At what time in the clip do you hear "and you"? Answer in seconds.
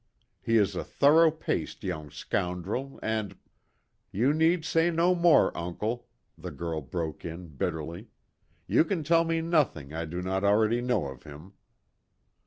3.03-4.33